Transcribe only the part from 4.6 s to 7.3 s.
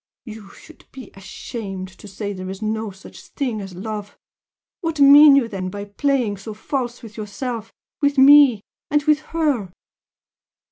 What mean you then by playing so false with